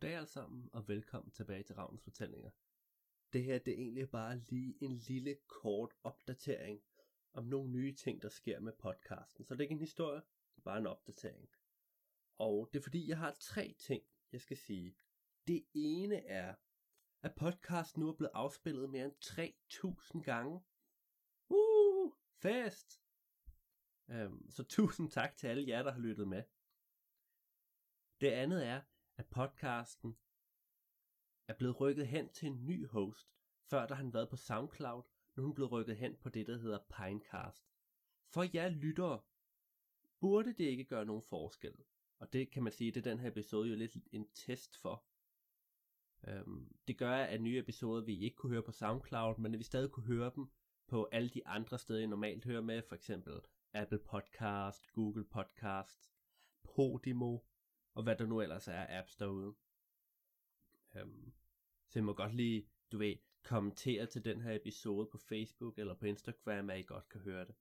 Goddag 0.00 0.16
alle 0.16 0.28
sammen, 0.28 0.70
og 0.72 0.88
velkommen 0.88 1.30
tilbage 1.30 1.62
til 1.62 1.74
Ravns 1.76 2.02
Fortællinger. 2.02 2.50
Det 3.32 3.44
her 3.44 3.58
det 3.58 3.74
er 3.74 3.78
egentlig 3.78 4.10
bare 4.10 4.36
lige 4.38 4.84
en 4.84 4.96
lille 4.96 5.36
kort 5.46 5.94
opdatering 6.02 6.82
om 7.32 7.44
nogle 7.44 7.70
nye 7.70 7.94
ting, 7.94 8.22
der 8.22 8.28
sker 8.28 8.60
med 8.60 8.72
podcasten. 8.72 9.44
Så 9.44 9.54
det 9.54 9.60
er 9.60 9.62
ikke 9.62 9.72
en 9.72 9.78
historie, 9.78 10.16
det 10.16 10.56
er 10.56 10.62
bare 10.62 10.78
en 10.78 10.86
opdatering. 10.86 11.48
Og 12.38 12.70
det 12.72 12.78
er 12.78 12.82
fordi, 12.82 13.08
jeg 13.08 13.18
har 13.18 13.36
tre 13.40 13.74
ting, 13.78 14.02
jeg 14.32 14.40
skal 14.40 14.56
sige. 14.56 14.96
Det 15.46 15.64
ene 15.74 16.16
er, 16.16 16.54
at 17.22 17.34
podcasten 17.34 18.00
nu 18.00 18.08
er 18.08 18.16
blevet 18.16 18.32
afspillet 18.34 18.90
mere 18.90 19.04
end 19.04 19.20
3000 19.20 20.24
gange. 20.24 20.60
Uh, 21.48 22.12
fest! 22.42 23.02
Um, 24.08 24.50
så 24.50 24.64
tusind 24.64 25.10
tak 25.10 25.36
til 25.36 25.46
alle 25.46 25.68
jer, 25.68 25.82
der 25.82 25.92
har 25.92 26.00
lyttet 26.00 26.28
med. 26.28 26.42
Det 28.20 28.30
andet 28.30 28.66
er, 28.66 28.82
podcasten 29.30 30.16
er 31.48 31.54
blevet 31.54 31.80
rykket 31.80 32.06
hen 32.06 32.28
til 32.28 32.48
en 32.48 32.66
ny 32.66 32.88
host. 32.88 33.34
Før 33.70 33.86
der 33.86 33.94
han 33.94 34.14
været 34.14 34.28
på 34.28 34.36
SoundCloud, 34.36 35.02
nu 35.36 35.42
er 35.42 35.46
hun 35.46 35.54
blevet 35.54 35.72
rykket 35.72 35.96
hen 35.96 36.16
på 36.16 36.28
det, 36.28 36.46
der 36.46 36.58
hedder 36.58 36.78
Pinecast. 36.78 37.70
For 38.32 38.46
jer 38.54 38.68
lyttere 38.68 39.20
burde 40.20 40.52
det 40.52 40.64
ikke 40.64 40.84
gøre 40.84 41.04
nogen 41.04 41.22
forskel. 41.22 41.74
Og 42.18 42.32
det 42.32 42.50
kan 42.50 42.62
man 42.62 42.72
sige, 42.72 42.92
det 42.92 43.06
er 43.06 43.10
den 43.10 43.20
her 43.20 43.28
episode 43.30 43.68
jo 43.68 43.76
lidt 43.76 43.96
en 44.12 44.28
test 44.34 44.76
for. 44.76 45.04
Øhm, 46.28 46.76
det 46.88 46.98
gør, 46.98 47.12
at 47.12 47.42
nye 47.42 47.58
episoder 47.58 48.04
vi 48.04 48.18
ikke 48.18 48.36
kunne 48.36 48.52
høre 48.52 48.62
på 48.62 48.72
SoundCloud, 48.72 49.38
men 49.38 49.52
at 49.54 49.58
vi 49.58 49.64
stadig 49.64 49.90
kunne 49.90 50.06
høre 50.06 50.32
dem 50.36 50.50
på 50.86 51.08
alle 51.12 51.28
de 51.28 51.46
andre 51.46 51.78
steder, 51.78 52.00
I 52.00 52.06
normalt 52.06 52.44
hører 52.44 52.60
med, 52.60 52.82
for 52.88 52.94
eksempel 52.94 53.40
Apple 53.72 53.98
Podcast, 53.98 54.92
Google 54.92 55.24
Podcast, 55.24 56.10
Podimo, 56.62 57.38
og 57.94 58.02
hvad 58.02 58.16
der 58.16 58.26
nu 58.26 58.40
ellers 58.40 58.68
er 58.68 58.98
apps 58.98 59.16
derude. 59.16 59.54
Øhm, 60.96 61.32
så 61.88 61.98
I 61.98 62.02
må 62.02 62.12
godt 62.12 62.34
lige, 62.34 62.68
du 62.92 62.98
ved, 62.98 63.16
kommentere 63.42 64.06
til 64.06 64.24
den 64.24 64.40
her 64.40 64.54
episode 64.54 65.06
på 65.06 65.18
Facebook 65.18 65.78
eller 65.78 65.94
på 65.94 66.06
Instagram, 66.06 66.70
at 66.70 66.78
I 66.78 66.82
godt 66.82 67.08
kan 67.08 67.20
høre 67.20 67.44
det. 67.44 67.54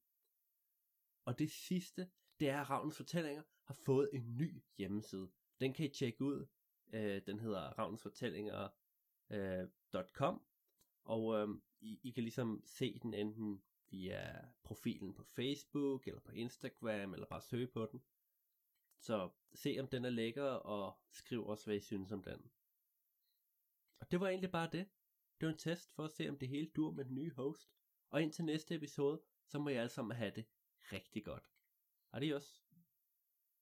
Og 1.25 1.39
det 1.39 1.51
sidste, 1.51 2.09
det 2.39 2.49
er, 2.49 2.61
at 2.61 2.69
Ravnens 2.69 2.97
Fortællinger 2.97 3.43
har 3.63 3.73
fået 3.73 4.09
en 4.13 4.37
ny 4.37 4.63
hjemmeside. 4.77 5.31
Den 5.59 5.73
kan 5.73 5.85
I 5.85 5.89
tjekke 5.89 6.23
ud. 6.23 6.45
Øh, 6.93 7.21
den 7.25 7.39
hedder 7.39 7.79
ravnensfortællinger.com 7.79 10.35
øh, 10.35 10.41
og 11.03 11.35
øh, 11.35 11.47
I, 11.81 11.99
I 12.03 12.11
kan 12.11 12.23
ligesom 12.23 12.61
se 12.65 12.99
den 12.99 13.13
enten 13.13 13.63
via 13.89 14.45
profilen 14.63 15.13
på 15.13 15.23
Facebook 15.23 16.07
eller 16.07 16.21
på 16.21 16.31
Instagram, 16.31 17.13
eller 17.13 17.27
bare 17.27 17.41
søge 17.41 17.67
på 17.67 17.85
den. 17.91 18.01
Så 18.99 19.29
se 19.53 19.77
om 19.79 19.87
den 19.87 20.05
er 20.05 20.09
lækker, 20.09 20.43
og 20.43 20.99
skriv 21.11 21.47
også, 21.47 21.65
hvad 21.65 21.75
I 21.75 21.79
synes 21.79 22.11
om 22.11 22.23
den. 22.23 22.51
Og 23.99 24.11
det 24.11 24.19
var 24.19 24.27
egentlig 24.27 24.51
bare 24.51 24.69
det. 24.71 24.89
Det 25.39 25.45
var 25.45 25.53
en 25.53 25.59
test 25.59 25.91
for 25.91 26.05
at 26.05 26.11
se, 26.11 26.29
om 26.29 26.37
det 26.37 26.47
hele 26.47 26.67
dur 26.75 26.91
med 26.91 27.05
den 27.05 27.15
nye 27.15 27.33
host. 27.33 27.69
Og 28.09 28.21
indtil 28.21 28.45
næste 28.45 28.75
episode, 28.75 29.21
så 29.45 29.59
må 29.59 29.69
I 29.69 29.75
alle 29.75 29.89
sammen 29.89 30.17
have 30.17 30.31
det 30.35 30.45
rigtig 30.91 31.25
godt. 31.25 31.43
Adios. 32.11 32.68